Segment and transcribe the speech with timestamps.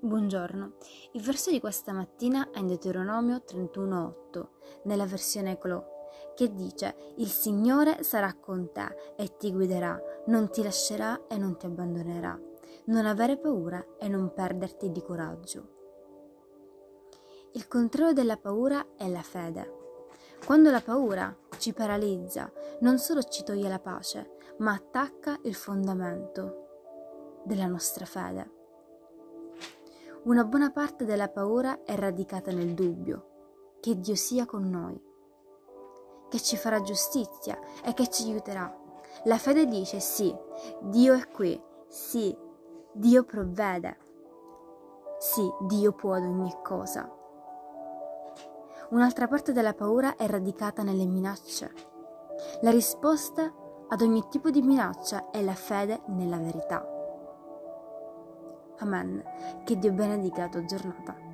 [0.00, 0.74] Buongiorno,
[1.14, 4.46] il verso di questa mattina è in Deuteronomio 31.8,
[4.84, 5.84] nella versione Eclò,
[6.36, 11.56] che dice Il Signore sarà con te e ti guiderà, non ti lascerà e non
[11.56, 12.40] ti abbandonerà.
[12.84, 15.68] Non avere paura e non perderti di coraggio.
[17.54, 19.96] Il contrario della paura è la fede.
[20.46, 22.52] Quando la paura ci paralizza,
[22.82, 28.57] non solo ci toglie la pace, ma attacca il fondamento della nostra fede.
[30.24, 35.00] Una buona parte della paura è radicata nel dubbio che Dio sia con noi,
[36.28, 38.76] che ci farà giustizia e che ci aiuterà.
[39.24, 40.34] La fede dice sì,
[40.80, 42.36] Dio è qui, sì,
[42.92, 43.96] Dio provvede,
[45.18, 47.08] sì, Dio può ad ogni cosa.
[48.90, 51.72] Un'altra parte della paura è radicata nelle minacce.
[52.62, 53.52] La risposta
[53.86, 56.97] ad ogni tipo di minaccia è la fede nella verità.
[58.78, 59.22] Amen.
[59.64, 61.27] Che Dio benedica la tua giornata.